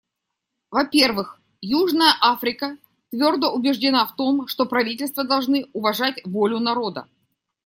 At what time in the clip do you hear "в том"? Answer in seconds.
4.07-4.47